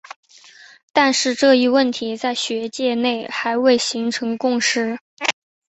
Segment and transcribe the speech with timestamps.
[0.93, 4.97] 但是这一问题在学界内还未形成共识。